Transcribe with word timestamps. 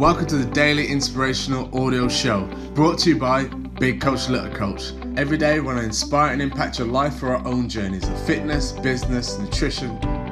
Welcome 0.00 0.24
to 0.28 0.38
the 0.38 0.50
Daily 0.50 0.86
Inspirational 0.86 1.68
Audio 1.78 2.08
Show, 2.08 2.46
brought 2.72 2.98
to 3.00 3.10
you 3.10 3.18
by 3.18 3.44
Big 3.44 4.00
Coach 4.00 4.30
Little 4.30 4.50
Coach. 4.50 4.94
Every 5.18 5.36
day, 5.36 5.60
we 5.60 5.66
want 5.66 5.76
to 5.76 5.84
inspire 5.84 6.32
and 6.32 6.40
impact 6.40 6.78
your 6.78 6.88
life 6.88 7.18
for 7.18 7.36
our 7.36 7.46
own 7.46 7.68
journeys 7.68 8.08
of 8.08 8.18
fitness, 8.26 8.72
business, 8.72 9.38
nutrition, 9.38 9.90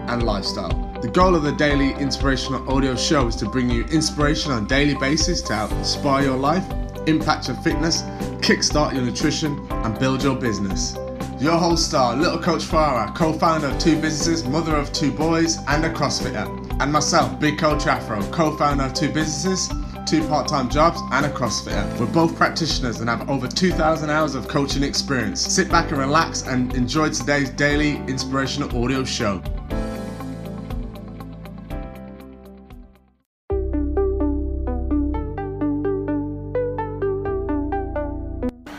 and 0.08 0.22
lifestyle. 0.22 0.70
The 1.02 1.08
goal 1.08 1.34
of 1.34 1.42
the 1.42 1.52
Daily 1.52 1.92
Inspirational 2.00 2.66
Audio 2.72 2.96
Show 2.96 3.26
is 3.26 3.36
to 3.36 3.50
bring 3.50 3.68
you 3.68 3.84
inspiration 3.92 4.52
on 4.52 4.64
a 4.64 4.66
daily 4.66 4.94
basis 4.94 5.42
to 5.42 5.54
help 5.54 5.72
inspire 5.72 6.24
your 6.24 6.38
life, 6.38 6.64
impact 7.06 7.48
your 7.48 7.58
fitness, 7.58 8.04
kickstart 8.40 8.94
your 8.94 9.02
nutrition, 9.02 9.58
and 9.70 9.98
build 9.98 10.22
your 10.22 10.36
business. 10.36 10.96
Your 11.38 11.58
host 11.58 11.88
star, 11.88 12.16
Little 12.16 12.38
Coach 12.38 12.62
Farah, 12.62 13.14
co-founder 13.14 13.66
of 13.66 13.78
two 13.78 14.00
businesses, 14.00 14.44
mother 14.44 14.74
of 14.74 14.94
two 14.94 15.12
boys, 15.12 15.58
and 15.68 15.84
a 15.84 15.92
CrossFitter 15.92 16.57
and 16.80 16.92
myself, 16.92 17.38
Big 17.40 17.58
Coach 17.58 17.86
Afro, 17.86 18.22
co 18.30 18.56
founder 18.56 18.84
of 18.84 18.94
two 18.94 19.12
businesses, 19.12 19.68
two 20.06 20.26
part 20.28 20.48
time 20.48 20.68
jobs, 20.68 21.00
and 21.12 21.26
a 21.26 21.28
CrossFitter. 21.28 21.98
We're 21.98 22.06
both 22.06 22.36
practitioners 22.36 23.00
and 23.00 23.10
have 23.10 23.28
over 23.28 23.48
2,000 23.48 24.10
hours 24.10 24.34
of 24.34 24.46
coaching 24.48 24.82
experience. 24.82 25.40
Sit 25.40 25.68
back 25.68 25.90
and 25.90 25.98
relax 25.98 26.42
and 26.42 26.72
enjoy 26.74 27.10
today's 27.10 27.50
daily 27.50 27.96
inspirational 28.06 28.82
audio 28.82 29.04
show. 29.04 29.42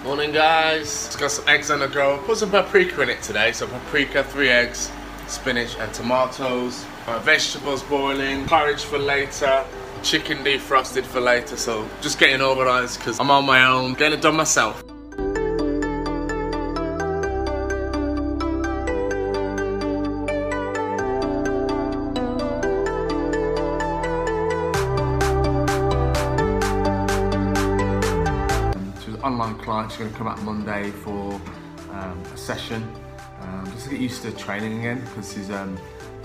Morning, 0.03 0.31
guys. 0.31 1.05
Just 1.05 1.19
got 1.19 1.31
some 1.31 1.47
eggs 1.49 1.69
on 1.69 1.79
the 1.79 1.88
go. 1.88 2.17
Put 2.25 2.38
some 2.38 2.49
paprika 2.49 3.02
in 3.02 3.09
it 3.09 3.21
today. 3.21 3.52
So, 3.52 3.67
paprika, 3.67 4.23
three 4.23 4.49
eggs, 4.49 4.89
spinach, 5.29 5.77
and 5.79 5.93
tomatoes. 5.93 6.85
My 7.07 7.19
vegetables 7.19 7.83
boiling, 7.83 8.45
porridge 8.45 8.83
for 8.83 8.97
later, 8.97 9.63
chicken 10.03 10.39
defrosted 10.39 11.05
for 11.05 11.21
later. 11.21 11.57
So 11.57 11.88
just 12.02 12.19
getting 12.19 12.41
organised 12.41 12.99
because 12.99 13.19
I'm 13.19 13.31
on 13.31 13.45
my 13.45 13.65
own, 13.65 13.93
getting 13.93 14.17
it 14.19 14.21
done 14.21 14.35
myself. 14.35 14.83
Online 29.22 29.59
client. 29.59 29.91
She's 29.91 30.00
going 30.00 30.11
to 30.11 30.17
come 30.17 30.27
out 30.27 30.41
Monday 30.41 30.89
for 30.89 31.39
um, 31.91 32.23
a 32.33 32.38
session, 32.38 32.89
just 33.80 33.89
to 33.89 33.95
get 33.95 34.02
used 34.02 34.22
to 34.22 34.31
training 34.33 34.80
again 34.80 34.99
because 34.99 35.33
she's 35.33 35.49
um, 35.49 35.80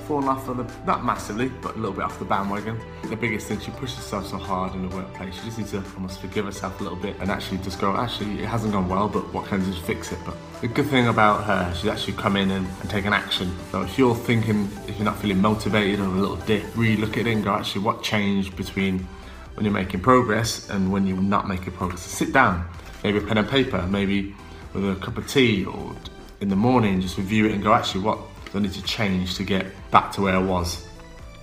fallen 0.09 0.27
off 0.27 0.49
of 0.49 0.57
the, 0.57 0.87
not 0.87 1.05
massively, 1.05 1.49
but 1.63 1.77
a 1.77 1.79
little 1.79 1.93
bit 1.93 2.03
off 2.03 2.19
the 2.19 2.25
bandwagon. 2.25 2.81
The 3.05 3.15
biggest 3.15 3.47
thing, 3.47 3.61
she 3.61 3.71
pushes 3.71 3.99
herself 3.99 4.27
so 4.27 4.39
hard 4.39 4.75
in 4.75 4.89
the 4.89 4.97
workplace. 4.97 5.37
She 5.37 5.45
just 5.45 5.59
needs 5.59 5.71
to 5.71 5.85
almost 5.95 6.21
forgive 6.21 6.47
herself 6.47 6.81
a 6.81 6.83
little 6.83 6.99
bit 6.99 7.15
and 7.21 7.31
actually 7.31 7.59
just 7.59 7.81
go, 7.81 7.95
actually, 7.95 8.43
it 8.43 8.47
hasn't 8.47 8.73
gone 8.73 8.89
well, 8.89 9.09
but 9.09 9.33
what 9.33 9.47
can 9.47 9.61
I 9.61 9.73
fix 9.83 10.11
it? 10.11 10.19
But 10.27 10.35
the 10.63 10.67
good 10.67 10.87
thing 10.87 11.07
about 11.07 11.45
her, 11.45 11.73
she's 11.77 11.89
actually 11.89 12.15
come 12.15 12.35
in 12.37 12.51
and, 12.51 12.67
and 12.81 12.91
taken 12.91 13.13
action. 13.13 13.55
So 13.71 13.83
if 13.83 13.97
you're 13.97 14.17
thinking, 14.17 14.69
if 14.89 14.97
you're 14.97 15.05
not 15.05 15.19
feeling 15.19 15.41
motivated 15.41 16.01
or 16.01 16.07
a 16.07 16.09
little 16.09 16.37
dip, 16.37 16.65
really 16.77 16.97
look 16.97 17.17
at 17.17 17.29
it 17.29 17.33
and 17.35 17.45
go, 17.45 17.55
actually, 17.55 17.83
what 17.83 18.03
changed 18.03 18.57
between 18.57 19.07
when 19.55 19.65
you're 19.65 19.73
making 19.73 20.01
progress 20.01 20.69
and 20.71 20.91
when 20.91 21.07
you're 21.07 21.23
not 21.23 21.47
making 21.47 21.73
progress? 21.75 22.01
Sit 22.01 22.33
down, 22.33 22.69
maybe 23.05 23.19
a 23.19 23.21
pen 23.21 23.39
and 23.39 23.49
paper, 23.49 23.87
maybe 23.87 24.35
with 24.73 24.91
a 24.91 24.97
cup 24.97 25.17
of 25.17 25.29
tea 25.29 25.65
or 25.65 25.95
in 26.41 26.49
the 26.49 26.57
morning, 26.57 27.01
just 27.01 27.17
review 27.17 27.47
it 27.47 27.53
and 27.53 27.63
go, 27.63 27.73
actually, 27.73 28.03
what 28.03 28.19
do 28.55 28.61
I 28.61 28.63
need 28.63 28.73
to 28.75 28.83
change 28.85 29.35
to 29.35 29.45
get 29.45 29.67
back 29.91 30.13
to 30.13 30.23
where 30.23 30.35
I 30.35 30.39
was. 30.39 30.87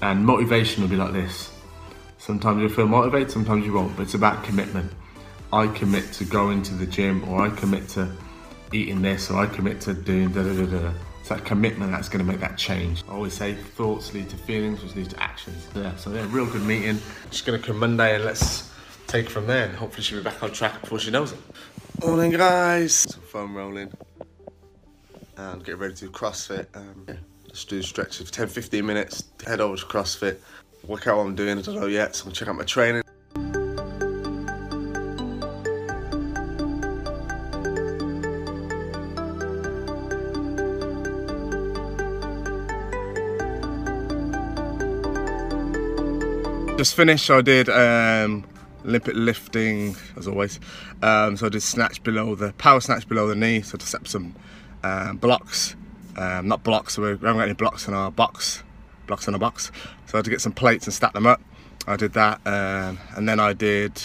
And 0.02 0.26
motivation 0.26 0.82
will 0.82 0.90
be 0.90 0.96
like 0.96 1.12
this. 1.12 1.52
Sometimes 2.18 2.62
you'll 2.62 2.70
feel 2.70 2.88
motivated, 2.88 3.32
sometimes 3.32 3.66
you 3.66 3.74
won't, 3.74 3.96
but 3.98 4.04
it's 4.04 4.14
about 4.14 4.44
commitment. 4.44 4.92
I 5.52 5.68
commit 5.68 6.14
to 6.14 6.24
going 6.24 6.64
to 6.64 6.74
the 6.74 6.86
gym, 6.86 7.28
or 7.28 7.42
I 7.42 7.50
commit 7.50 7.90
to 7.90 8.10
eating 8.72 9.02
this, 9.02 9.30
or 9.30 9.40
I 9.40 9.48
commit 9.48 9.82
to 9.82 9.94
doing 9.94 10.32
da 10.32 10.44
da 10.44 10.54
da 10.54 10.66
da. 10.66 10.94
It's 11.20 11.30
that 11.30 11.44
commitment 11.44 11.92
that's 11.92 12.08
going 12.08 12.26
to 12.26 12.32
make 12.32 12.40
that 12.40 12.58
change. 12.58 13.04
I 13.10 13.12
always 13.12 13.34
say 13.34 13.56
thoughts 13.56 14.14
lead 14.14 14.30
to 14.30 14.38
feelings, 14.38 14.82
which 14.82 14.96
lead 14.96 15.10
to 15.10 15.22
actions. 15.22 15.68
Yeah, 15.76 15.96
so 15.98 16.14
yeah, 16.14 16.26
real 16.30 16.46
good 16.46 16.64
meeting. 16.64 17.00
She's 17.32 17.42
going 17.42 17.60
to 17.60 17.68
come 17.68 17.80
Monday 17.80 18.16
and 18.16 18.24
let's 18.24 18.72
take 19.08 19.26
it 19.26 19.32
from 19.32 19.48
there. 19.48 19.66
And 19.66 19.76
hopefully 19.76 20.04
she'll 20.04 20.20
be 20.20 20.24
back 20.24 20.42
on 20.42 20.52
track 20.52 20.80
before 20.80 21.00
she 21.00 21.12
knows 21.12 21.34
it. 21.34 21.40
Morning, 22.02 22.32
guys. 22.32 22.94
Some 22.94 23.22
foam 23.22 23.56
rolling 23.56 23.92
and 25.38 25.64
get 25.64 25.78
ready 25.78 25.94
to 25.94 26.06
do 26.06 26.12
CrossFit. 26.12 26.68
Um, 26.76 27.06
yeah, 27.08 27.16
just 27.50 27.70
do 27.70 27.82
stretches 27.82 28.28
for 28.28 28.34
10 28.34 28.48
15 28.48 28.86
minutes, 28.86 29.26
head 29.46 29.62
over 29.62 29.78
to 29.78 29.86
CrossFit, 29.86 30.38
work 30.88 31.08
out 31.08 31.18
what 31.18 31.24
I'm 31.26 31.36
doing, 31.36 31.58
I 31.58 31.62
don't 31.62 31.76
know 31.76 31.88
yet, 31.88 32.16
so 32.16 32.28
I'm 32.28 32.34
check 32.34 32.48
out 32.48 32.56
my 32.56 32.64
training. 32.64 33.04
Just 46.78 46.96
finished, 46.96 47.30
I 47.30 47.42
did 47.42 47.70
um, 47.70 48.44
Olympic 48.86 49.14
lifting 49.16 49.96
as 50.18 50.28
always. 50.28 50.60
Um, 51.04 51.38
so 51.38 51.46
I 51.46 51.50
did 51.50 51.62
snatch 51.62 52.02
below 52.02 52.34
the 52.34 52.54
power 52.54 52.80
snatch 52.80 53.08
below 53.08 53.28
the 53.28 53.36
knee, 53.36 53.62
so 53.62 53.78
to 53.78 53.86
set 53.86 54.08
some 54.08 54.36
um, 54.84 55.18
blocks, 55.18 55.76
um, 56.18 56.48
not 56.48 56.64
blocks, 56.64 56.98
we 56.98 57.08
haven't 57.08 57.22
got 57.22 57.42
any 57.42 57.54
blocks 57.54 57.88
in 57.88 57.94
our 57.94 58.12
box, 58.12 58.64
blocks 59.08 59.28
in 59.28 59.34
a 59.34 59.40
box. 59.40 59.72
So 60.08 60.16
I 60.16 60.18
had 60.18 60.26
to 60.26 60.32
get 60.32 60.42
some 60.42 60.54
plates 60.54 60.86
and 60.86 60.94
stack 60.94 61.14
them 61.14 61.26
up. 61.26 61.42
I 61.88 61.96
did 61.96 62.14
that, 62.14 62.40
um, 62.46 63.00
and 63.16 63.28
then 63.28 63.40
I 63.40 63.54
did 63.54 64.02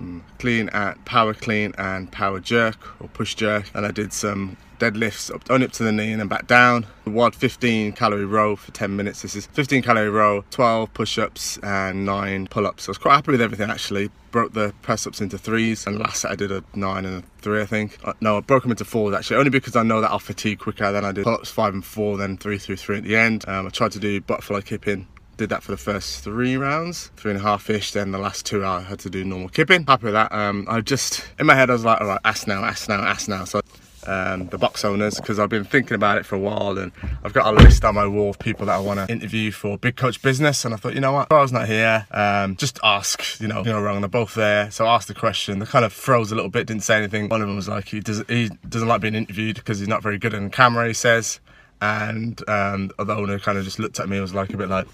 um, 0.00 0.24
clean 0.38 0.68
and 0.70 1.04
power 1.04 1.34
clean 1.34 1.72
and 1.78 2.10
power 2.10 2.40
jerk 2.40 3.00
or 3.00 3.08
push 3.08 3.34
jerk, 3.34 3.70
and 3.74 3.84
I 3.86 3.90
did 3.90 4.12
some 4.12 4.56
deadlifts 4.78 5.34
up, 5.34 5.42
only 5.50 5.66
up 5.66 5.72
to 5.72 5.82
the 5.82 5.92
knee 5.92 6.12
and 6.12 6.20
then 6.20 6.28
back 6.28 6.46
down. 6.46 6.86
WOD 7.04 7.34
15 7.34 7.92
calorie 7.92 8.24
row 8.24 8.56
for 8.56 8.70
10 8.72 8.94
minutes. 8.96 9.22
This 9.22 9.34
is 9.34 9.46
15 9.46 9.82
calorie 9.82 10.10
row, 10.10 10.44
12 10.50 10.92
push-ups 10.94 11.58
and 11.62 12.04
9 12.04 12.46
pull-ups. 12.48 12.84
So 12.84 12.90
I 12.90 12.92
was 12.92 12.98
quite 12.98 13.14
happy 13.14 13.32
with 13.32 13.40
everything 13.40 13.70
actually. 13.70 14.10
Broke 14.30 14.52
the 14.52 14.72
press-ups 14.82 15.20
into 15.20 15.36
threes 15.36 15.86
and 15.86 15.98
last 15.98 16.22
set 16.22 16.30
I 16.30 16.36
did 16.36 16.52
a 16.52 16.64
9 16.74 17.04
and 17.04 17.24
a 17.24 17.26
3 17.42 17.62
I 17.62 17.66
think. 17.66 17.98
Uh, 18.04 18.12
no, 18.20 18.38
I 18.38 18.40
broke 18.40 18.62
them 18.62 18.72
into 18.72 18.84
fours 18.84 19.14
actually, 19.14 19.36
only 19.36 19.50
because 19.50 19.76
I 19.76 19.82
know 19.82 20.00
that 20.00 20.10
I'll 20.10 20.18
fatigue 20.18 20.58
quicker. 20.58 20.90
Then 20.92 21.04
I 21.04 21.12
did 21.12 21.24
pull-ups 21.24 21.50
5 21.50 21.74
and 21.74 21.84
4, 21.84 22.16
then 22.18 22.36
3 22.36 22.58
through 22.58 22.76
3 22.76 22.98
at 22.98 23.04
the 23.04 23.16
end. 23.16 23.44
Um, 23.48 23.66
I 23.66 23.70
tried 23.70 23.92
to 23.92 23.98
do 23.98 24.20
butterfly 24.20 24.60
kipping 24.60 25.06
did 25.36 25.50
that 25.50 25.62
for 25.62 25.72
the 25.72 25.76
first 25.76 26.22
three 26.22 26.56
rounds, 26.56 27.10
three 27.16 27.32
and 27.32 27.40
a 27.40 27.42
half 27.42 27.68
ish. 27.70 27.92
Then 27.92 28.12
the 28.12 28.18
last 28.18 28.46
two 28.46 28.64
I 28.64 28.80
had 28.80 28.98
to 29.00 29.10
do 29.10 29.24
normal 29.24 29.48
kipping. 29.48 29.84
Happy 29.86 30.04
with 30.04 30.14
that. 30.14 30.32
Um, 30.32 30.66
I 30.68 30.80
just 30.80 31.26
in 31.38 31.46
my 31.46 31.54
head 31.54 31.70
I 31.70 31.72
was 31.72 31.84
like, 31.84 32.00
all 32.00 32.06
right, 32.06 32.20
ass 32.24 32.46
now, 32.46 32.64
ass 32.64 32.88
now, 32.88 33.02
ass 33.02 33.28
now. 33.28 33.44
So 33.44 33.60
um, 34.06 34.46
the 34.48 34.58
box 34.58 34.84
owners 34.84 35.16
because 35.16 35.38
I've 35.38 35.48
been 35.48 35.64
thinking 35.64 35.94
about 35.94 36.18
it 36.18 36.26
for 36.26 36.36
a 36.36 36.38
while 36.38 36.78
and 36.78 36.92
I've 37.24 37.32
got 37.32 37.46
a 37.46 37.56
list 37.56 37.84
on 37.84 37.94
my 37.94 38.06
wall 38.06 38.30
of 38.30 38.38
people 38.38 38.66
that 38.66 38.74
I 38.74 38.78
want 38.78 39.00
to 39.00 39.12
interview 39.12 39.50
for 39.50 39.78
Big 39.78 39.96
Coach 39.96 40.22
Business 40.22 40.64
and 40.64 40.74
I 40.74 40.76
thought 40.76 40.94
you 40.94 41.00
know 41.00 41.12
what? 41.12 41.28
If 41.28 41.32
I 41.32 41.40
was 41.40 41.52
not 41.52 41.68
here 41.68 42.06
um, 42.10 42.56
just 42.56 42.78
ask 42.82 43.40
you 43.40 43.48
know 43.48 43.58
you 43.58 43.72
know 43.72 43.80
wrong 43.80 44.00
they're 44.00 44.08
both 44.08 44.34
there. 44.34 44.70
So 44.70 44.86
I 44.86 44.94
asked 44.94 45.08
the 45.08 45.14
question 45.14 45.58
they 45.58 45.66
kind 45.66 45.84
of 45.84 45.92
froze 45.92 46.32
a 46.32 46.34
little 46.34 46.50
bit 46.50 46.66
didn't 46.66 46.82
say 46.84 46.96
anything. 46.96 47.28
One 47.28 47.42
of 47.42 47.48
them 47.48 47.56
was 47.56 47.68
like 47.68 47.88
he, 47.88 48.00
does, 48.00 48.24
he 48.28 48.50
doesn't 48.68 48.88
like 48.88 49.00
being 49.00 49.14
interviewed 49.14 49.56
because 49.56 49.78
he's 49.78 49.88
not 49.88 50.02
very 50.02 50.18
good 50.18 50.34
on 50.34 50.50
camera 50.50 50.86
he 50.88 50.94
says. 50.94 51.40
And 51.80 52.40
um, 52.48 52.88
the 52.88 52.94
other 53.00 53.14
owner 53.14 53.38
kind 53.40 53.58
of 53.58 53.64
just 53.64 53.80
looked 53.80 53.98
at 53.98 54.08
me 54.08 54.16
and 54.16 54.22
was 54.22 54.34
like 54.34 54.52
a 54.54 54.56
bit 54.56 54.68
like 54.68 54.86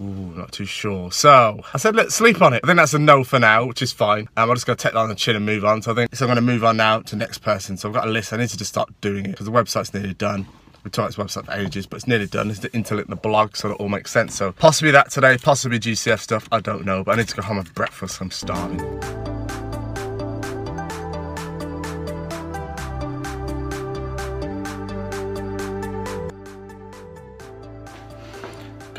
Ooh, 0.00 0.04
not 0.34 0.50
too 0.50 0.64
sure. 0.64 1.12
So 1.12 1.60
I 1.72 1.78
said, 1.78 1.94
let's 1.94 2.14
sleep 2.14 2.42
on 2.42 2.52
it. 2.52 2.60
I 2.64 2.66
think 2.66 2.78
that's 2.78 2.94
a 2.94 2.98
no 2.98 3.22
for 3.22 3.38
now, 3.38 3.66
which 3.66 3.80
is 3.80 3.92
fine. 3.92 4.28
Um, 4.36 4.50
I'm 4.50 4.56
just 4.56 4.66
going 4.66 4.76
to 4.76 4.82
take 4.82 4.92
that 4.94 4.98
on 4.98 5.08
the 5.08 5.14
chin 5.14 5.36
and 5.36 5.46
move 5.46 5.64
on. 5.64 5.82
So 5.82 5.92
I 5.92 5.94
think 5.94 6.14
so 6.14 6.24
I'm 6.24 6.28
going 6.28 6.36
to 6.36 6.42
move 6.42 6.64
on 6.64 6.76
now 6.76 7.00
to 7.00 7.16
next 7.16 7.38
person. 7.38 7.76
So 7.76 7.88
I've 7.88 7.94
got 7.94 8.08
a 8.08 8.10
list. 8.10 8.32
I 8.32 8.36
need 8.36 8.48
to 8.48 8.58
just 8.58 8.70
start 8.70 8.88
doing 9.00 9.24
it 9.26 9.30
because 9.30 9.46
the 9.46 9.52
website's 9.52 9.94
nearly 9.94 10.14
done. 10.14 10.46
We've 10.82 10.92
talked 10.92 11.14
about 11.14 11.28
website 11.28 11.46
for 11.46 11.52
ages, 11.52 11.86
but 11.86 11.96
it's 11.96 12.06
nearly 12.06 12.26
done. 12.26 12.50
It's 12.50 12.58
to 12.60 12.68
interlink 12.70 13.06
the 13.06 13.16
blog 13.16 13.56
so 13.56 13.70
it 13.70 13.74
all 13.74 13.88
makes 13.88 14.10
sense. 14.10 14.34
So 14.34 14.52
possibly 14.52 14.90
that 14.90 15.10
today, 15.10 15.38
possibly 15.38 15.78
GCF 15.78 16.18
stuff. 16.18 16.48
I 16.52 16.60
don't 16.60 16.84
know, 16.84 17.02
but 17.02 17.12
I 17.12 17.16
need 17.16 17.28
to 17.28 17.36
go 17.36 17.42
home 17.42 17.58
and 17.58 17.74
breakfast. 17.74 18.20
I'm 18.20 18.30
starving. 18.30 19.13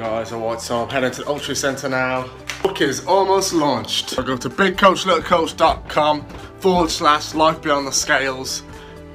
Guys, 0.06 0.30
so 0.64 0.84
I'm 0.84 0.90
heading 0.90 1.10
to 1.10 1.24
the 1.24 1.28
Ultra 1.28 1.56
Centre 1.56 1.90
now. 1.90 2.30
Book 2.62 2.80
is 2.80 3.04
almost 3.08 3.54
launched. 3.54 4.20
I 4.20 4.22
go 4.22 4.38
to 4.38 4.52
bigcoachlittlecoach.com 4.52 6.28
forward 6.60 6.92
slash 6.92 7.34
life 7.34 7.60
beyond 7.60 7.88
the 7.88 7.92
scales, 7.92 8.62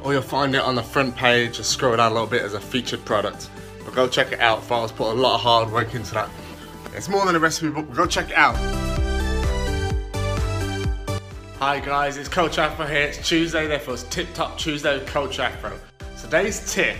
or 0.03 0.13
you'll 0.13 0.23
find 0.23 0.53
it 0.57 0.63
on 0.63 0.75
the 0.75 0.83
front 0.83 1.15
page. 1.15 1.59
Just 1.59 1.71
scroll 1.71 1.97
down 1.97 2.11
a 2.11 2.15
little 2.15 2.27
bit 2.27 2.43
as 2.43 2.55
a 2.55 2.61
featured 2.61 3.05
product. 3.05 3.51
But 3.85 3.95
go 3.95 4.09
check 4.09 4.33
it 4.33 4.41
out. 4.41 4.65
Files 4.65 4.91
put 4.91 5.13
a 5.13 5.15
lot 5.15 5.37
of 5.37 5.41
hard 5.43 5.71
work 5.71 5.95
into 5.95 6.13
that. 6.15 6.29
It's 6.93 7.09
more 7.09 7.25
than 7.25 7.37
a 7.37 7.39
recipe 7.39 7.71
book. 7.71 7.95
Go 7.95 8.05
check 8.05 8.31
it 8.31 8.37
out. 8.37 8.57
Hi 11.61 11.79
guys, 11.79 12.17
it's 12.17 12.29
Coach 12.29 12.59
Afro 12.59 12.87
here. 12.87 13.03
It's 13.03 13.29
Tuesday, 13.29 13.69
therefore 13.69 13.95
it's 13.95 14.03
Tip 14.05 14.27
Top 14.35 14.59
Tuesday 14.59 14.99
with 14.99 15.07
Coach 15.07 15.39
Afro. 15.39 15.73
Today's 16.21 16.75
tip 16.75 16.97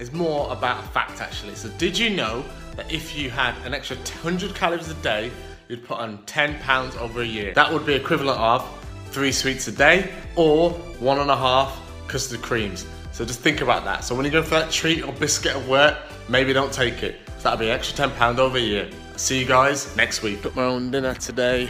is 0.00 0.12
more 0.12 0.50
about 0.50 0.82
a 0.82 0.88
fact 0.88 1.20
actually. 1.20 1.54
So 1.54 1.68
did 1.78 1.96
you 1.96 2.10
know 2.10 2.44
that 2.76 2.90
if 2.90 3.16
you 3.16 3.30
had 3.30 3.54
an 3.64 3.74
extra 3.74 3.96
100 3.96 4.54
calories 4.54 4.88
a 4.88 4.94
day, 4.94 5.30
you'd 5.68 5.84
put 5.84 5.98
on 5.98 6.18
£10 6.24 6.96
over 6.98 7.20
a 7.20 7.26
year. 7.26 7.52
That 7.54 7.72
would 7.72 7.86
be 7.86 7.94
equivalent 7.94 8.40
of 8.40 8.66
three 9.10 9.30
sweets 9.30 9.68
a 9.68 9.72
day 9.72 10.10
or 10.36 10.70
one 10.98 11.18
and 11.18 11.30
a 11.30 11.36
half 11.36 11.78
custard 12.08 12.42
creams. 12.42 12.86
So 13.12 13.24
just 13.24 13.40
think 13.40 13.60
about 13.60 13.84
that. 13.84 14.02
So 14.04 14.14
when 14.14 14.24
you 14.24 14.30
go 14.30 14.42
for 14.42 14.50
that 14.50 14.70
treat 14.70 15.04
or 15.04 15.12
biscuit 15.12 15.54
at 15.54 15.68
work, 15.68 15.98
maybe 16.28 16.52
don't 16.52 16.72
take 16.72 17.02
it. 17.02 17.20
So 17.38 17.44
that'll 17.44 17.58
be 17.58 17.70
extra 17.70 18.08
£10 18.08 18.38
over 18.38 18.56
a 18.56 18.60
year. 18.60 18.88
See 19.16 19.38
you 19.38 19.44
guys 19.44 19.94
next 19.96 20.22
week. 20.22 20.42
Cooked 20.42 20.56
my 20.56 20.64
own 20.64 20.90
dinner 20.90 21.14
today. 21.14 21.68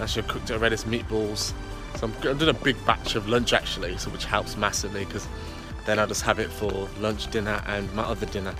I 0.00 0.06
cooked 0.06 0.50
it 0.50 0.54
already, 0.54 0.76
meatballs. 0.76 1.52
So 1.96 2.08
I'm, 2.08 2.14
I'm 2.28 2.36
doing 2.36 2.54
a 2.54 2.58
big 2.58 2.76
batch 2.84 3.14
of 3.14 3.28
lunch 3.28 3.52
actually, 3.52 3.96
so 3.96 4.10
which 4.10 4.24
helps 4.24 4.56
massively 4.56 5.04
because 5.04 5.26
then 5.86 5.98
I 5.98 6.06
just 6.06 6.22
have 6.22 6.38
it 6.38 6.50
for 6.50 6.88
lunch, 6.98 7.30
dinner, 7.30 7.62
and 7.66 7.92
my 7.94 8.02
other 8.02 8.26
dinner. 8.26 8.54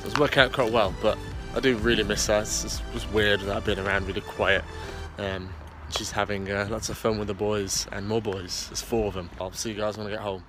So 0.00 0.06
it's 0.06 0.18
working 0.18 0.40
out 0.40 0.52
quite 0.52 0.72
well, 0.72 0.94
but 1.02 1.18
I 1.54 1.60
do 1.60 1.76
really 1.78 2.04
miss 2.04 2.26
her. 2.26 2.40
It's 2.40 2.62
just, 2.62 2.82
just 2.92 3.10
weird 3.12 3.40
that 3.40 3.56
I've 3.56 3.64
been 3.64 3.78
around 3.78 4.06
really 4.06 4.20
quiet. 4.20 4.64
Um, 5.18 5.48
she's 5.90 6.10
having 6.10 6.50
uh, 6.50 6.68
lots 6.70 6.88
of 6.88 6.98
fun 6.98 7.18
with 7.18 7.28
the 7.28 7.34
boys 7.34 7.86
and 7.92 8.06
more 8.06 8.20
boys. 8.20 8.68
There's 8.68 8.82
four 8.82 9.06
of 9.06 9.14
them. 9.14 9.30
I'll 9.40 9.52
see 9.52 9.70
you 9.70 9.76
guys 9.76 9.96
when 9.96 10.06
I 10.06 10.10
get 10.10 10.20
home. 10.20 10.42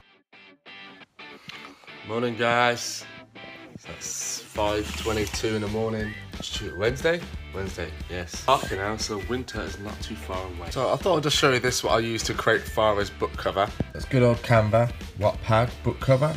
Morning, 2.08 2.36
guys. 2.36 3.06
It's 3.96 4.44
5.22 4.54 5.56
in 5.56 5.62
the 5.62 5.68
morning. 5.70 6.14
Wednesday? 6.78 7.22
Wednesday, 7.54 7.90
yes. 8.10 8.46
Dark 8.46 8.72
now, 8.72 8.98
so 8.98 9.22
winter 9.30 9.62
is 9.62 9.80
not 9.80 10.00
too 10.02 10.16
far 10.16 10.46
away. 10.46 10.70
So 10.72 10.92
I 10.92 10.96
thought 10.98 11.18
I'd 11.18 11.24
just 11.24 11.38
show 11.38 11.54
you 11.54 11.60
this, 11.60 11.84
what 11.84 11.94
I 11.94 12.00
use 12.00 12.24
to 12.24 12.34
create 12.34 12.62
Farah's 12.62 13.10
book 13.10 13.32
cover. 13.34 13.68
It's 13.96 14.06
good 14.06 14.24
old 14.24 14.38
Canva, 14.38 14.92
Wattpad 15.20 15.70
book 15.84 16.00
cover 16.00 16.36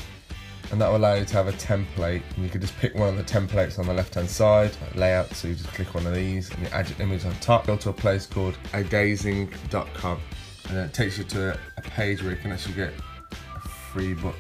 and 0.70 0.81
that 0.81 0.88
will 0.88 0.99
allow 0.99 1.14
you 1.14 1.25
to 1.25 1.35
have 1.35 1.49
a 1.49 1.52
template 1.52 2.23
and 2.37 2.44
you 2.44 2.49
can 2.49 2.61
just 2.61 2.76
pick 2.79 2.94
one 2.94 3.08
of 3.08 3.17
the 3.17 3.25
templates 3.25 3.79
on 3.79 3.87
the 3.87 3.93
left 3.93 4.14
hand 4.14 4.29
side 4.29 4.70
like 4.82 4.94
layout 4.94 5.29
so 5.35 5.49
you 5.49 5.55
just 5.55 5.69
click 5.70 5.93
one 5.94 6.06
of 6.06 6.14
these 6.14 6.50
and 6.50 6.62
you 6.62 6.69
add 6.69 6.88
your 6.88 7.00
image 7.00 7.25
on 7.25 7.32
top 7.41 7.67
go 7.67 7.76
to 7.76 7.91
a 7.91 7.93
place 7.93 8.26
called 8.26 8.56
adazing.com 8.73 10.20
and 10.69 10.76
then 10.76 10.85
it 10.87 10.94
takes 10.94 11.19
you 11.19 11.25
to 11.25 11.58
a 11.76 11.82
page 11.82 12.23
where 12.23 12.32
you 12.32 12.37
can 12.37 12.52
actually 12.52 12.75
get 12.75 12.93
a 13.32 13.69
free 13.69 14.14
book 14.14 14.37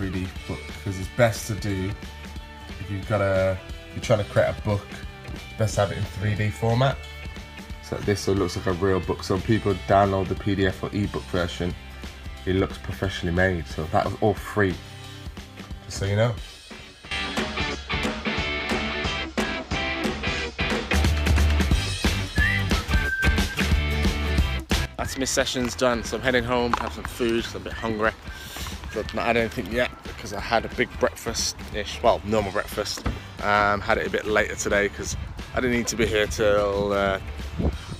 3d 0.00 0.26
book 0.48 0.60
because 0.66 0.98
it's 0.98 1.08
best 1.16 1.46
to 1.46 1.54
do 1.56 1.90
if 2.80 2.90
you've 2.90 3.06
got 3.06 3.20
a 3.20 3.58
you're 3.92 4.02
trying 4.02 4.24
to 4.24 4.30
create 4.30 4.48
a 4.48 4.62
book 4.62 4.86
best 5.58 5.76
have 5.76 5.92
it 5.92 5.98
in 5.98 6.04
3d 6.04 6.50
format. 6.52 6.96
So 7.82 7.96
this 7.96 8.26
looks 8.26 8.56
like 8.56 8.66
a 8.66 8.72
real 8.72 9.00
book. 9.00 9.22
So 9.22 9.38
people 9.38 9.74
download 9.86 10.28
the 10.28 10.36
pdf 10.36 10.82
or 10.82 10.96
ebook 10.96 11.22
version 11.24 11.74
it 12.46 12.56
looks 12.56 12.78
professionally 12.78 13.34
made. 13.34 13.66
So 13.66 13.84
that 13.92 14.06
was 14.06 14.14
all 14.22 14.32
free. 14.32 14.74
Just 15.84 15.98
so 15.98 16.06
you 16.06 16.16
know. 16.16 16.34
That's 24.96 25.18
my 25.18 25.24
sessions 25.24 25.74
done, 25.74 26.04
so 26.04 26.16
I'm 26.16 26.22
heading 26.22 26.44
home, 26.44 26.72
have 26.74 26.92
some 26.94 27.04
food, 27.04 27.44
I'm 27.54 27.62
a 27.62 27.64
bit 27.64 27.72
hungry. 27.72 28.12
But 28.94 29.16
I 29.16 29.32
don't 29.32 29.52
think 29.52 29.72
yet 29.72 29.90
because 30.02 30.32
I 30.32 30.40
had 30.40 30.64
a 30.64 30.68
big 30.74 30.88
breakfast-ish, 30.98 32.02
well, 32.02 32.20
normal 32.24 32.52
breakfast. 32.52 33.06
Um, 33.42 33.80
had 33.80 33.98
it 33.98 34.06
a 34.06 34.10
bit 34.10 34.26
later 34.26 34.54
today 34.54 34.88
because 34.88 35.16
I 35.54 35.60
didn't 35.60 35.76
need 35.76 35.86
to 35.88 35.96
be 35.96 36.06
here 36.06 36.26
till 36.26 36.92
uh, 36.92 37.20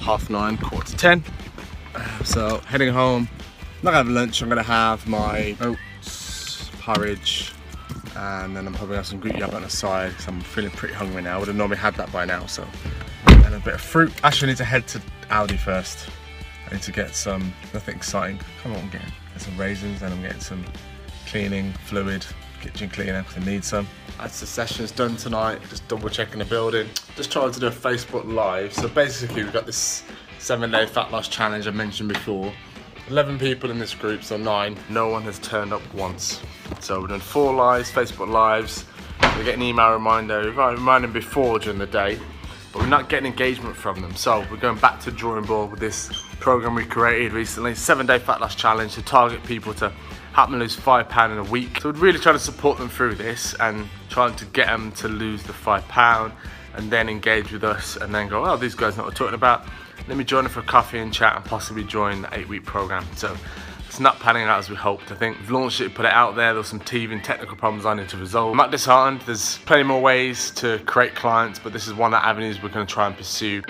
half 0.00 0.28
nine, 0.28 0.56
quarter 0.58 0.90
to 0.90 0.96
ten. 0.96 1.24
Uh, 1.94 2.24
so 2.24 2.58
heading 2.66 2.92
home, 2.92 3.28
not 3.82 3.92
gonna 3.92 4.04
have 4.04 4.08
lunch, 4.08 4.42
I'm 4.42 4.48
gonna 4.48 4.62
have 4.62 5.06
my 5.08 5.56
oats, 5.60 6.70
porridge, 6.80 7.52
and 8.16 8.56
then 8.56 8.66
I'm 8.66 8.74
probably 8.74 8.96
have 8.96 9.06
some 9.06 9.20
Greek 9.20 9.36
yogurt 9.36 9.54
on 9.54 9.62
the 9.62 9.70
side 9.70 10.10
because 10.10 10.28
I'm 10.28 10.40
feeling 10.40 10.70
pretty 10.72 10.94
hungry 10.94 11.22
now. 11.22 11.36
I 11.36 11.38
would 11.38 11.48
have 11.48 11.56
normally 11.56 11.78
had 11.78 11.94
that 11.96 12.12
by 12.12 12.24
now, 12.24 12.46
so. 12.46 12.66
And 13.26 13.54
a 13.54 13.60
bit 13.60 13.74
of 13.74 13.80
fruit. 13.80 14.12
Actually, 14.22 14.48
I 14.48 14.50
need 14.52 14.58
to 14.58 14.64
head 14.64 14.86
to 14.88 15.00
Aldi 15.30 15.58
first. 15.58 16.08
Need 16.72 16.82
to 16.82 16.92
get 16.92 17.14
some, 17.14 17.52
nothing 17.74 17.96
exciting. 17.96 18.40
Come 18.62 18.72
on, 18.72 18.78
I'm 18.78 18.90
getting. 18.90 19.08
Get 19.32 19.42
some 19.42 19.56
raisins 19.56 20.02
and 20.02 20.12
I'm 20.12 20.22
getting 20.22 20.40
some 20.40 20.64
cleaning 21.26 21.72
fluid, 21.72 22.24
kitchen 22.60 22.88
cleaner 22.88 23.22
because 23.22 23.42
I 23.42 23.46
need 23.46 23.64
some. 23.64 23.88
That's 24.18 24.40
the 24.40 24.46
sessions 24.46 24.90
done 24.92 25.16
tonight, 25.16 25.60
just 25.68 25.86
double 25.88 26.08
checking 26.08 26.38
the 26.38 26.44
building. 26.44 26.88
Just 27.16 27.32
trying 27.32 27.50
to 27.50 27.60
do 27.60 27.66
a 27.66 27.70
Facebook 27.70 28.24
Live. 28.32 28.72
So 28.72 28.88
basically 28.88 29.44
we've 29.44 29.52
got 29.52 29.66
this 29.66 30.04
seven 30.38 30.70
day 30.70 30.86
fat 30.86 31.10
loss 31.10 31.28
challenge 31.28 31.66
I 31.66 31.70
mentioned 31.70 32.08
before. 32.08 32.52
11 33.08 33.40
people 33.40 33.72
in 33.72 33.78
this 33.78 33.92
group, 33.92 34.22
so 34.22 34.36
nine. 34.36 34.76
No 34.88 35.08
one 35.08 35.22
has 35.22 35.40
turned 35.40 35.72
up 35.72 35.82
once. 35.94 36.40
So 36.78 37.00
we're 37.00 37.08
doing 37.08 37.20
four 37.20 37.52
lives, 37.52 37.90
Facebook 37.90 38.28
lives. 38.28 38.84
We 39.36 39.44
get 39.44 39.56
an 39.56 39.62
email 39.62 39.92
reminder, 39.92 40.42
we 40.42 40.50
remind 40.50 41.12
before 41.12 41.58
during 41.58 41.78
the 41.78 41.86
day, 41.86 42.20
but 42.72 42.82
we're 42.82 42.88
not 42.88 43.08
getting 43.08 43.26
engagement 43.26 43.76
from 43.76 44.00
them. 44.00 44.14
So 44.16 44.46
we're 44.50 44.56
going 44.56 44.78
back 44.78 45.00
to 45.00 45.10
drawing 45.10 45.44
board 45.44 45.70
with 45.70 45.80
this 45.80 46.10
program 46.40 46.74
we 46.74 46.84
created 46.84 47.32
recently, 47.32 47.74
seven 47.74 48.06
day 48.06 48.18
fat 48.18 48.40
loss 48.40 48.54
challenge 48.54 48.94
to 48.94 49.02
target 49.02 49.42
people 49.44 49.74
to 49.74 49.90
help 50.32 50.50
them 50.50 50.60
lose 50.60 50.74
five 50.74 51.08
pound 51.08 51.32
in 51.32 51.38
a 51.38 51.44
week. 51.44 51.80
So 51.80 51.90
we're 51.90 51.98
really 51.98 52.18
trying 52.18 52.36
to 52.36 52.42
support 52.42 52.78
them 52.78 52.88
through 52.88 53.16
this 53.16 53.54
and 53.60 53.88
trying 54.08 54.36
to 54.36 54.44
get 54.46 54.66
them 54.66 54.92
to 54.92 55.08
lose 55.08 55.42
the 55.42 55.52
five 55.52 55.86
pound 55.88 56.32
and 56.74 56.90
then 56.90 57.08
engage 57.08 57.50
with 57.50 57.64
us 57.64 57.96
and 57.96 58.14
then 58.14 58.28
go, 58.28 58.44
oh, 58.46 58.56
these 58.56 58.74
guys 58.74 58.96
know 58.96 59.02
what 59.02 59.12
we're 59.12 59.16
talking 59.16 59.34
about 59.34 59.66
let 60.08 60.16
me 60.16 60.24
join 60.24 60.44
her 60.44 60.50
for 60.50 60.60
a 60.60 60.64
coffee 60.64 60.98
and 60.98 61.12
chat 61.12 61.36
and 61.36 61.44
possibly 61.44 61.84
join 61.84 62.22
the 62.22 62.38
eight 62.38 62.48
week 62.48 62.64
program. 62.64 63.06
So 63.16 63.36
it's 63.90 63.98
not 63.98 64.20
panning 64.20 64.44
out 64.44 64.60
as 64.60 64.70
we 64.70 64.76
hoped. 64.76 65.10
I 65.10 65.16
think 65.16 65.36
we've 65.40 65.50
launched 65.50 65.80
it, 65.80 65.96
put 65.96 66.04
it 66.04 66.12
out 66.12 66.36
there. 66.36 66.52
There 66.52 66.60
were 66.60 66.62
some 66.62 66.78
teething 66.78 67.20
technical 67.22 67.56
problems 67.56 67.84
I 67.84 67.94
need 67.94 68.08
to 68.10 68.16
resolve. 68.16 68.52
I'm 68.52 68.56
not 68.56 68.70
disheartened. 68.70 69.22
There's 69.22 69.58
plenty 69.58 69.82
more 69.82 70.00
ways 70.00 70.52
to 70.52 70.78
create 70.86 71.16
clients, 71.16 71.58
but 71.58 71.72
this 71.72 71.88
is 71.88 71.94
one 71.94 72.14
of 72.14 72.22
the 72.22 72.24
avenues 72.24 72.62
we're 72.62 72.68
going 72.68 72.86
to 72.86 72.94
try 72.94 73.08
and 73.08 73.16
pursue. 73.16 73.62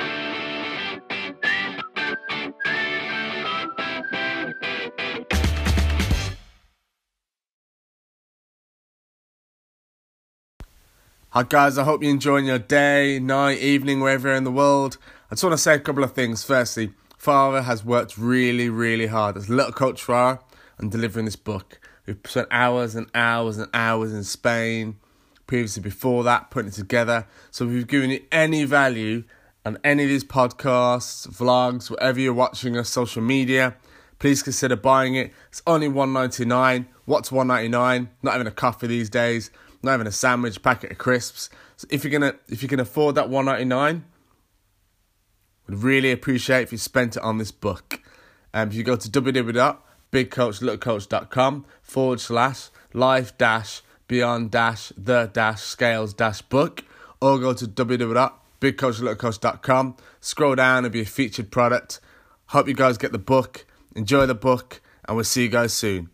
Hi 11.31 11.44
guys, 11.44 11.78
I 11.78 11.84
hope 11.84 12.02
you're 12.02 12.11
enjoying 12.11 12.44
your 12.44 12.58
day, 12.58 13.19
night, 13.20 13.61
evening, 13.61 14.00
wherever 14.00 14.28
you're 14.28 14.37
in 14.37 14.44
the 14.44 14.50
world. 14.50 14.99
I 15.31 15.34
just 15.34 15.44
want 15.44 15.55
to 15.55 15.58
say 15.58 15.76
a 15.76 15.78
couple 15.78 16.05
of 16.05 16.12
things. 16.12 16.44
Firstly, 16.44 16.93
Farah 17.20 17.64
has 17.64 17.84
worked 17.84 18.17
really, 18.17 18.70
really 18.70 19.06
hard 19.06 19.37
as 19.37 19.50
a 19.50 19.52
little 19.52 19.72
coach 19.72 20.02
Farah 20.02 20.40
on 20.81 20.88
delivering 20.88 21.26
this 21.26 21.37
book. 21.37 21.78
We've 22.06 22.19
spent 22.25 22.49
hours 22.50 22.94
and 22.94 23.11
hours 23.14 23.58
and 23.58 23.69
hours 23.75 24.14
in 24.14 24.25
Spain, 24.25 24.96
previously 25.46 25.82
before 25.82 26.25
that, 26.25 26.50
putting 26.50 26.70
it 26.70 26.75
together. 26.75 27.26
So 27.50 27.67
if 27.67 27.72
you've 27.72 27.88
given 27.88 28.11
it 28.11 28.26
any 28.32 28.64
value 28.64 29.25
on 29.67 29.78
any 29.84 30.05
of 30.05 30.08
these 30.08 30.25
podcasts, 30.25 31.28
vlogs, 31.28 31.90
whatever 31.90 32.19
you're 32.20 32.32
watching 32.32 32.75
us, 32.78 32.88
social 32.88 33.20
media, 33.20 33.76
please 34.18 34.42
consider 34.42 34.75
buying 34.76 35.14
it. 35.14 35.30
It's 35.50 35.62
only 35.66 35.88
one 35.88 36.14
ninety 36.14 36.47
nine. 36.47 36.88
What's 37.04 37.30
one 37.30 37.49
ninety 37.49 37.68
nine? 37.68 38.09
Not 38.23 38.33
having 38.33 38.47
a 38.47 38.50
coffee 38.52 38.87
these 38.87 39.11
days. 39.11 39.50
Not 39.83 39.92
having 39.92 40.06
a 40.06 40.12
sandwich, 40.12 40.62
packet 40.62 40.92
of 40.92 40.99
crisps. 40.99 41.50
So 41.76 41.87
if 41.90 42.02
you're 42.02 42.11
gonna 42.11 42.37
if 42.49 42.62
you 42.62 42.68
can 42.68 42.80
afford 42.80 43.14
that 43.16 43.28
one 43.28 43.44
ninety 43.44 43.66
nine, 43.66 44.06
would 45.70 45.82
really 45.84 46.10
appreciate 46.10 46.62
if 46.62 46.72
you 46.72 46.78
spent 46.78 47.16
it 47.16 47.22
on 47.22 47.38
this 47.38 47.52
book. 47.52 48.00
Um, 48.52 48.68
if 48.68 48.74
you 48.74 48.82
go 48.82 48.96
to 48.96 49.08
www.bigcoachlittlecoach.com 49.08 51.64
forward 51.82 52.20
slash 52.20 52.68
life 52.92 53.38
dash 53.38 53.82
beyond 54.08 54.50
dash 54.50 54.92
the 54.96 55.30
dash 55.32 55.62
scales 55.62 56.12
dash 56.12 56.42
book, 56.42 56.82
or 57.20 57.38
go 57.38 57.54
to 57.54 57.66
www.bigcoachlittlecoach.com. 57.66 59.96
Scroll 60.20 60.56
down, 60.56 60.84
it'll 60.84 60.92
be 60.92 61.02
a 61.02 61.06
featured 61.06 61.52
product. 61.52 62.00
Hope 62.46 62.66
you 62.66 62.74
guys 62.74 62.98
get 62.98 63.12
the 63.12 63.18
book, 63.18 63.64
enjoy 63.94 64.26
the 64.26 64.34
book, 64.34 64.80
and 65.04 65.16
we'll 65.16 65.24
see 65.24 65.44
you 65.44 65.48
guys 65.48 65.72
soon. 65.72 66.10